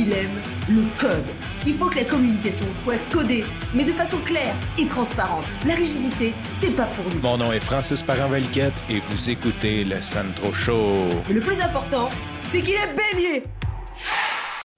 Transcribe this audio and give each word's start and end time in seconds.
il 0.00 0.12
aime 0.14 0.40
le 0.68 0.82
code. 0.98 1.26
Il 1.66 1.74
faut 1.74 1.90
que 1.90 1.96
la 1.96 2.04
communication 2.04 2.64
soit 2.74 2.98
codée, 3.12 3.44
mais 3.74 3.84
de 3.84 3.92
façon 3.92 4.16
claire 4.24 4.54
et 4.78 4.86
transparente. 4.86 5.44
La 5.66 5.74
rigidité, 5.74 6.32
c'est 6.58 6.74
pas 6.74 6.86
pour 6.86 7.04
nous. 7.12 7.20
Mon 7.20 7.36
nom 7.36 7.52
est 7.52 7.60
Francis 7.60 8.02
parent 8.02 8.32
et 8.34 9.00
vous 9.10 9.30
écoutez 9.30 9.84
le 9.84 10.00
Sandro 10.00 10.54
Show. 10.54 11.08
Mais 11.28 11.34
le 11.34 11.40
plus 11.40 11.60
important, 11.60 12.08
c'est 12.48 12.62
qu'il 12.62 12.74
est 12.74 12.94
bélier. 12.94 13.44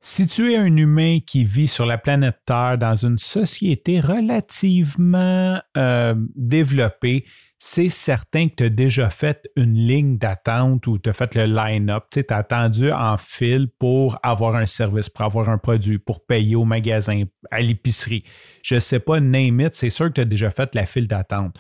Si 0.01 0.27
tu 0.27 0.53
es 0.53 0.57
un 0.57 0.77
humain 0.77 1.19
qui 1.25 1.45
vit 1.45 1.69
sur 1.69 1.87
la 1.87 1.99
planète 1.99 2.39
Terre 2.45 2.77
dans 2.77 2.97
une 2.97 3.19
société 3.19 4.01
relativement 4.01 5.61
euh, 5.77 6.15
développée, 6.35 7.25
c'est 7.65 7.91
certain 7.91 8.49
que 8.49 8.55
tu 8.57 8.65
as 8.65 8.71
déjà 8.71 9.09
fait 9.09 9.49
une 9.55 9.75
ligne 9.75 10.19
d'attente 10.19 10.85
ou 10.89 10.99
tu 10.99 11.09
as 11.09 11.13
fait 11.13 11.33
le 11.37 11.45
line-up. 11.45 12.07
Tu 12.11 12.25
as 12.29 12.37
attendu 12.37 12.91
en 12.91 13.17
fil 13.19 13.69
pour 13.79 14.19
avoir 14.25 14.57
un 14.57 14.67
service, 14.67 15.09
pour 15.09 15.25
avoir 15.25 15.49
un 15.49 15.59
produit, 15.59 15.99
pour 15.99 16.27
payer 16.27 16.57
au 16.57 16.65
magasin, 16.65 17.23
à 17.53 17.61
l'épicerie. 17.61 18.25
Je 18.65 18.75
ne 18.75 18.81
sais 18.81 18.99
pas, 18.99 19.21
name 19.21 19.61
it, 19.61 19.77
c'est 19.77 19.91
sûr 19.91 20.09
que 20.09 20.15
tu 20.15 20.21
as 20.23 20.25
déjà 20.25 20.51
fait 20.51 20.75
la 20.75 20.87
file 20.87 21.07
d'attente. 21.07 21.55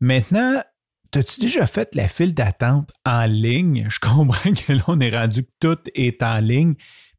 Maintenant, 0.00 0.62
As-tu 1.14 1.40
déjà 1.40 1.66
fait 1.66 1.94
la 1.94 2.08
file 2.08 2.34
d'attente 2.34 2.92
en 3.06 3.24
ligne? 3.24 3.86
Je 3.88 3.98
comprends 4.02 4.52
que 4.52 4.72
là, 4.72 4.82
on 4.88 5.00
est 5.00 5.16
rendu 5.16 5.44
que 5.44 5.50
tout 5.60 5.78
est 5.94 6.22
en 6.22 6.40
ligne, 6.40 6.74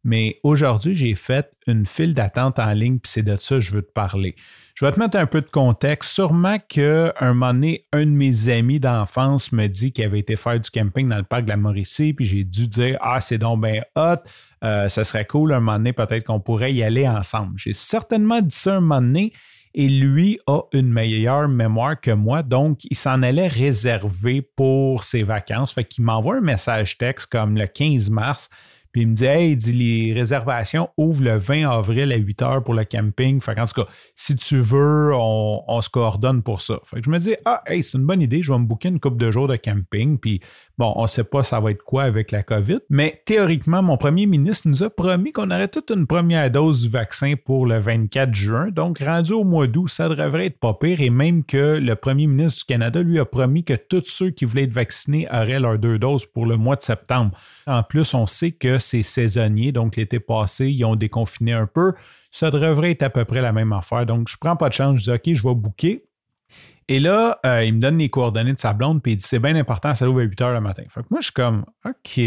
mais 0.07 0.39
aujourd'hui, 0.41 0.95
j'ai 0.95 1.15
fait 1.15 1.51
une 1.67 1.85
file 1.85 2.13
d'attente 2.13 2.59
en 2.59 2.71
ligne, 2.71 2.97
puis 2.97 3.11
c'est 3.11 3.23
de 3.23 3.35
ça 3.35 3.55
que 3.55 3.59
je 3.59 3.73
veux 3.73 3.81
te 3.81 3.91
parler. 3.91 4.37
Je 4.73 4.85
vais 4.85 4.91
te 4.93 4.99
mettre 5.01 5.17
un 5.17 5.25
peu 5.25 5.41
de 5.41 5.49
contexte. 5.49 6.11
Sûrement 6.11 6.59
qu'un 6.69 7.11
moment 7.21 7.53
donné, 7.53 7.85
un 7.91 8.05
de 8.05 8.11
mes 8.11 8.47
amis 8.47 8.79
d'enfance 8.79 9.51
me 9.51 9.67
dit 9.67 9.91
qu'il 9.91 10.05
avait 10.05 10.19
été 10.19 10.37
faire 10.37 10.61
du 10.61 10.71
camping 10.71 11.09
dans 11.09 11.17
le 11.17 11.23
parc 11.23 11.43
de 11.43 11.49
la 11.49 11.57
Mauricie, 11.57 12.13
puis 12.13 12.23
j'ai 12.23 12.45
dû 12.45 12.67
dire 12.67 12.97
Ah, 13.01 13.19
c'est 13.19 13.37
donc 13.37 13.61
bien 13.61 13.81
hot, 13.97 14.21
euh, 14.63 14.87
ça 14.87 15.03
serait 15.03 15.25
cool 15.25 15.51
un 15.51 15.59
moment 15.59 15.77
donné, 15.77 15.91
peut-être 15.91 16.23
qu'on 16.23 16.39
pourrait 16.39 16.73
y 16.73 16.83
aller 16.83 17.05
ensemble. 17.05 17.55
J'ai 17.57 17.73
certainement 17.73 18.39
dit 18.39 18.55
ça 18.55 18.77
un 18.77 18.79
moment 18.79 19.01
donné, 19.01 19.33
et 19.73 19.89
lui 19.89 20.39
a 20.47 20.61
une 20.71 20.89
meilleure 20.89 21.49
mémoire 21.49 21.99
que 21.99 22.11
moi, 22.11 22.43
donc 22.43 22.79
il 22.89 22.95
s'en 22.95 23.23
allait 23.23 23.49
réserver 23.49 24.41
pour 24.41 25.03
ses 25.03 25.23
vacances. 25.23 25.73
Fait 25.73 25.83
qu'il 25.83 26.05
m'envoie 26.05 26.37
un 26.37 26.41
message 26.41 26.97
texte 26.97 27.29
comme 27.29 27.57
le 27.57 27.67
15 27.67 28.09
mars 28.09 28.49
puis 28.97 29.03
il 29.03 29.09
me 29.09 29.13
dit 29.13 29.25
Hey, 29.25 29.55
dit, 29.55 29.73
les 29.73 30.11
réservations 30.11 30.89
ouvrent 30.97 31.21
le 31.21 31.37
20 31.37 31.69
avril 31.69 32.11
à 32.11 32.15
8 32.15 32.41
h 32.41 32.63
pour 32.63 32.73
le 32.73 32.83
camping. 32.83 33.39
Fait 33.41 33.59
en 33.59 33.65
tout 33.67 33.83
cas, 33.83 33.87
si 34.15 34.35
tu 34.35 34.57
veux, 34.57 35.11
on, 35.13 35.79
se 35.81 35.89
coordonne 35.91 36.41
pour 36.41 36.61
ça. 36.61 36.79
Fait 36.83 36.97
que 36.97 37.05
je 37.05 37.11
me 37.11 37.19
dis 37.19 37.35
Ah, 37.45 37.61
hey, 37.67 37.83
c'est 37.83 37.99
une 37.99 38.07
bonne 38.07 38.23
idée, 38.23 38.41
je 38.41 38.51
vais 38.51 38.57
me 38.57 38.65
booker 38.65 38.89
une 38.89 38.99
couple 38.99 39.17
de 39.17 39.29
jours 39.29 39.47
de 39.47 39.55
camping. 39.55 40.17
Puis 40.17 40.41
bon, 40.79 40.93
on 40.95 41.03
ne 41.03 41.07
sait 41.07 41.23
pas 41.23 41.43
ça 41.43 41.59
va 41.59 41.69
être 41.69 41.83
quoi 41.83 42.05
avec 42.05 42.31
la 42.31 42.41
COVID. 42.41 42.79
Mais 42.89 43.21
théoriquement, 43.23 43.83
mon 43.83 43.97
premier 43.97 44.25
ministre 44.25 44.67
nous 44.67 44.81
a 44.81 44.89
promis 44.89 45.31
qu'on 45.31 45.51
aurait 45.51 45.67
toute 45.67 45.91
une 45.91 46.07
première 46.07 46.49
dose 46.49 46.81
du 46.81 46.89
vaccin 46.89 47.35
pour 47.45 47.67
le 47.67 47.77
24 47.77 48.33
juin. 48.33 48.69
Donc, 48.71 48.97
rendu 48.97 49.33
au 49.33 49.43
mois 49.43 49.67
d'août, 49.67 49.89
ça 49.89 50.09
devrait 50.09 50.47
être 50.47 50.59
pas 50.59 50.73
pire. 50.73 51.01
Et 51.01 51.11
même 51.11 51.43
que 51.43 51.77
le 51.77 51.95
premier 51.95 52.25
ministre 52.25 52.61
du 52.61 52.65
Canada 52.65 53.03
lui 53.03 53.19
a 53.19 53.25
promis 53.25 53.63
que 53.63 53.75
tous 53.75 54.05
ceux 54.07 54.31
qui 54.31 54.45
voulaient 54.45 54.63
être 54.63 54.73
vaccinés 54.73 55.27
auraient 55.31 55.59
leurs 55.59 55.77
deux 55.77 55.99
doses 55.99 56.25
pour 56.25 56.47
le 56.47 56.57
mois 56.57 56.77
de 56.77 56.81
septembre. 56.81 57.37
En 57.67 57.83
plus, 57.83 58.15
on 58.15 58.25
sait 58.25 58.53
que 58.53 58.79
c'est 58.87 59.03
saisonnier. 59.03 59.71
Donc, 59.71 59.95
l'été 59.95 60.19
passé, 60.19 60.67
ils 60.67 60.83
ont 60.85 60.95
déconfiné 60.95 61.53
un 61.53 61.67
peu. 61.67 61.93
Ça 62.31 62.49
devrait 62.49 62.91
être 62.91 63.03
à 63.03 63.09
peu 63.09 63.25
près 63.25 63.41
la 63.41 63.51
même 63.51 63.73
affaire. 63.73 64.05
Donc, 64.05 64.27
je 64.29 64.37
prends 64.39 64.55
pas 64.55 64.69
de 64.69 64.73
chance. 64.73 64.99
Je 64.99 65.11
dis, 65.11 65.11
OK, 65.11 65.35
je 65.35 65.43
vais 65.47 65.55
booker. 65.55 66.03
Et 66.89 66.99
là, 66.99 67.39
euh, 67.45 67.65
il 67.65 67.75
me 67.75 67.79
donne 67.79 67.97
les 67.97 68.09
coordonnées 68.09 68.53
de 68.53 68.59
sa 68.59 68.71
blonde, 68.71 69.01
puis 69.01 69.13
il 69.13 69.15
dit, 69.17 69.25
c'est 69.25 69.39
bien 69.39 69.55
important, 69.55 69.93
ça 69.93 70.09
ouvre 70.09 70.21
à 70.21 70.23
8 70.23 70.41
heures 70.41 70.53
le 70.53 70.61
matin. 70.61 70.83
Fait 70.89 71.01
que 71.01 71.07
moi, 71.09 71.19
je 71.19 71.25
suis 71.25 71.33
comme, 71.33 71.65
OK, 71.85 72.19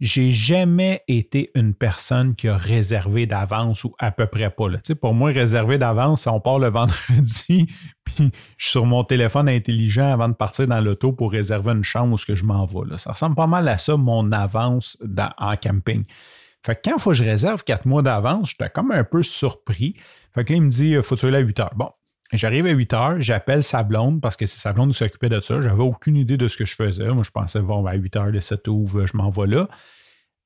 j'ai 0.00 0.30
jamais 0.30 1.02
été 1.08 1.50
une 1.54 1.74
personne 1.74 2.34
qui 2.34 2.48
a 2.48 2.56
réservé 2.56 3.26
d'avance 3.26 3.84
ou 3.84 3.94
à 3.98 4.10
peu 4.10 4.26
près 4.26 4.50
pas. 4.50 4.68
Là. 4.68 4.78
Pour 5.00 5.14
moi, 5.14 5.30
réserver 5.30 5.78
d'avance, 5.78 6.26
on 6.26 6.40
part 6.40 6.58
le 6.58 6.68
vendredi, 6.70 7.66
puis 8.04 8.30
je 8.58 8.64
suis 8.64 8.72
sur 8.72 8.86
mon 8.86 9.04
téléphone 9.04 9.48
intelligent 9.48 10.12
avant 10.12 10.28
de 10.28 10.34
partir 10.34 10.66
dans 10.66 10.80
l'auto 10.80 11.12
pour 11.12 11.32
réserver 11.32 11.72
une 11.72 11.84
chambre 11.84 12.14
où 12.14 12.26
que 12.26 12.34
je 12.34 12.44
m'en 12.44 12.66
vais. 12.66 12.98
Ça 12.98 13.12
ressemble 13.12 13.36
pas 13.36 13.46
mal 13.46 13.68
à 13.68 13.78
ça, 13.78 13.96
mon 13.96 14.32
avance 14.32 14.98
en 15.38 15.56
camping. 15.56 16.04
Fait 16.64 16.74
que 16.74 16.90
quand 16.90 16.98
faut 16.98 17.10
que 17.10 17.16
je 17.16 17.24
réserve 17.24 17.62
quatre 17.62 17.86
mois 17.86 18.02
d'avance, 18.02 18.50
j'étais 18.50 18.70
comme 18.70 18.90
un 18.90 19.04
peu 19.04 19.22
surpris. 19.22 19.94
Fait 20.34 20.44
que 20.44 20.52
là, 20.52 20.56
il 20.56 20.62
me 20.62 20.68
dit, 20.68 20.96
faut 21.02 21.14
tu 21.14 21.26
aller 21.26 21.36
à 21.36 21.40
8 21.40 21.60
heures. 21.60 21.74
Bon, 21.76 21.90
J'arrive 22.32 22.66
à 22.66 22.70
8 22.70 22.92
heures, 22.92 23.16
j'appelle 23.20 23.62
sa 23.62 23.82
blonde 23.82 24.20
parce 24.20 24.36
que 24.36 24.46
c'est 24.46 24.58
sa 24.58 24.72
blonde 24.72 24.92
qui 24.92 24.98
s'occupait 24.98 25.28
de 25.28 25.40
ça. 25.40 25.60
J'avais 25.60 25.82
aucune 25.82 26.16
idée 26.16 26.36
de 26.36 26.48
ce 26.48 26.56
que 26.56 26.64
je 26.64 26.74
faisais. 26.74 27.08
Moi, 27.08 27.22
je 27.22 27.30
pensais, 27.30 27.60
bon, 27.60 27.86
à 27.86 27.94
8 27.94 28.16
heures, 28.16 28.26
le 28.26 28.40
site 28.40 28.66
ouvre, 28.68 29.06
je 29.06 29.16
m'envoie 29.16 29.46
là. 29.46 29.68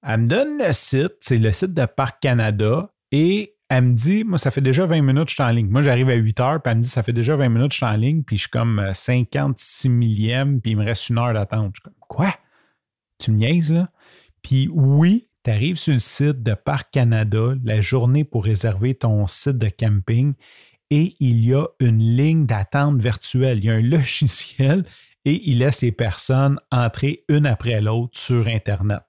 Elle 0.06 0.20
me 0.20 0.26
donne 0.28 0.58
le 0.58 0.72
site, 0.72 1.14
c'est 1.20 1.38
le 1.38 1.52
site 1.52 1.74
de 1.74 1.84
Parc 1.86 2.20
Canada, 2.20 2.90
et 3.12 3.54
elle 3.68 3.84
me 3.84 3.94
dit, 3.94 4.24
moi, 4.24 4.38
ça 4.38 4.50
fait 4.50 4.60
déjà 4.60 4.84
20 4.86 5.02
minutes 5.02 5.26
que 5.26 5.30
je 5.30 5.34
suis 5.34 5.42
en 5.42 5.50
ligne. 5.50 5.68
Moi, 5.68 5.82
j'arrive 5.82 6.08
à 6.08 6.14
8 6.14 6.40
heures, 6.40 6.62
puis 6.62 6.70
elle 6.70 6.78
me 6.78 6.82
dit, 6.82 6.88
ça 6.88 7.02
fait 7.02 7.12
déjà 7.12 7.36
20 7.36 7.48
minutes 7.48 7.68
que 7.68 7.74
je 7.74 7.84
suis 7.84 7.86
en 7.86 7.96
ligne, 7.96 8.22
puis 8.22 8.36
je 8.36 8.42
suis 8.42 8.50
comme 8.50 8.90
56 8.92 9.86
euh, 9.86 9.90
millième, 9.90 10.60
puis 10.60 10.72
il 10.72 10.76
me 10.76 10.84
reste 10.84 11.08
une 11.08 11.18
heure 11.18 11.32
d'attente. 11.32 11.72
Je 11.74 11.80
suis 11.80 11.82
comme, 11.82 12.08
quoi? 12.08 12.34
Tu 13.18 13.30
me 13.30 13.36
niaises, 13.36 13.72
là? 13.72 13.90
Puis 14.42 14.68
oui, 14.72 15.28
tu 15.44 15.50
arrives 15.50 15.76
sur 15.76 15.92
le 15.92 15.98
site 15.98 16.42
de 16.42 16.54
Parc 16.54 16.90
Canada, 16.90 17.54
la 17.62 17.80
journée 17.80 18.24
pour 18.24 18.44
réserver 18.44 18.94
ton 18.94 19.26
site 19.26 19.58
de 19.58 19.68
camping, 19.68 20.34
et 20.90 21.16
il 21.20 21.44
y 21.44 21.54
a 21.54 21.66
une 21.78 22.00
ligne 22.00 22.46
d'attente 22.46 23.00
virtuelle. 23.00 23.58
Il 23.58 23.64
y 23.64 23.70
a 23.70 23.74
un 23.74 23.80
logiciel 23.82 24.84
et 25.24 25.48
il 25.48 25.58
laisse 25.58 25.82
les 25.82 25.92
personnes 25.92 26.58
entrer 26.70 27.24
une 27.28 27.46
après 27.46 27.80
l'autre 27.80 28.18
sur 28.18 28.46
Internet. 28.46 29.02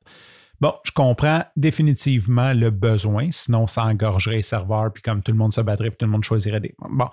Bon, 0.59 0.73
je 0.83 0.91
comprends 0.91 1.43
définitivement 1.55 2.53
le 2.53 2.69
besoin, 2.69 3.31
sinon 3.31 3.65
ça 3.65 3.83
engorgerait 3.83 4.37
les 4.37 4.41
serveurs, 4.43 4.93
puis 4.93 5.01
comme 5.01 5.23
tout 5.23 5.31
le 5.31 5.37
monde 5.37 5.53
se 5.53 5.61
battrait, 5.61 5.89
puis 5.89 5.97
tout 5.97 6.05
le 6.05 6.11
monde 6.11 6.23
choisirait 6.23 6.59
des. 6.59 6.75
Bon. 6.77 7.09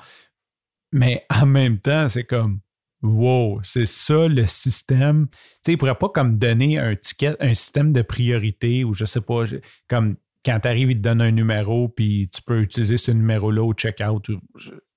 Mais 0.92 1.24
en 1.34 1.46
même 1.46 1.78
temps, 1.78 2.08
c'est 2.08 2.24
comme 2.24 2.60
Wow, 3.00 3.60
c'est 3.62 3.86
ça 3.86 4.26
le 4.26 4.46
système. 4.48 5.28
Tu 5.28 5.36
sais, 5.36 5.72
il 5.72 5.74
ne 5.74 5.78
pourrait 5.78 5.94
pas 5.94 6.08
comme 6.08 6.36
donner 6.36 6.78
un 6.78 6.96
ticket, 6.96 7.36
un 7.38 7.54
système 7.54 7.92
de 7.92 8.02
priorité 8.02 8.82
ou 8.82 8.92
je 8.92 9.04
sais 9.04 9.20
pas, 9.20 9.44
comme 9.88 10.16
quand 10.44 10.60
tu 10.60 10.68
arrives, 10.68 10.90
il 10.90 10.96
te 10.96 11.02
donne 11.02 11.20
un 11.20 11.30
numéro, 11.30 11.88
puis 11.88 12.30
tu 12.32 12.42
peux 12.42 12.60
utiliser 12.60 12.96
ce 12.96 13.10
numéro-là 13.10 13.62
au 13.62 13.72
checkout 13.72 14.28
ou 14.28 14.40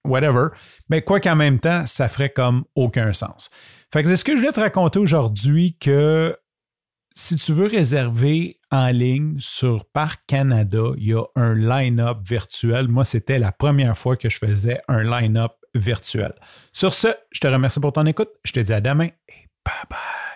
whatever. 0.04 0.48
Mais 0.90 1.02
quoi 1.02 1.20
qu'en 1.20 1.36
même 1.36 1.60
temps, 1.60 1.86
ça 1.86 2.08
ferait 2.08 2.32
comme 2.32 2.64
aucun 2.76 3.14
sens. 3.14 3.50
Fait 3.94 4.04
que 4.04 4.10
c'est 4.10 4.16
ce 4.16 4.26
que 4.26 4.34
je 4.34 4.38
voulais 4.42 4.54
te 4.54 4.60
raconter 4.60 5.00
aujourd'hui 5.00 5.78
que 5.80 6.36
si 7.14 7.36
tu 7.36 7.52
veux 7.54 7.68
réserver 7.68 8.60
en 8.72 8.88
ligne 8.88 9.36
sur 9.40 9.86
Parc 9.86 10.22
Canada, 10.28 10.92
il 10.98 11.08
y 11.08 11.14
a 11.14 11.24
un 11.36 11.54
line-up 11.54 12.20
virtuel. 12.24 12.88
Moi, 12.88 13.04
c'était 13.04 13.40
la 13.40 13.52
première 13.52 13.98
fois 13.98 14.16
que 14.16 14.30
je 14.30 14.38
faisais 14.38 14.82
un 14.88 15.04
line-up 15.04 15.52
virtuel. 15.76 16.34
Sur 16.72 16.94
ce, 16.94 17.10
je 17.32 17.40
te 17.40 17.48
remercie 17.48 17.80
pour 17.80 17.94
ton 17.94 18.06
écoute. 18.06 18.30
Je 18.44 18.54
te 18.54 18.60
dis 18.60 18.74
à 18.74 18.82
demain 18.82 19.10
et 19.28 19.48
bye 19.66 19.74
bye. 19.90 20.31